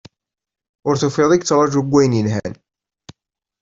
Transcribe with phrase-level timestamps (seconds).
[0.87, 2.53] Ur tufiḍ i yettraju n wayen yelhan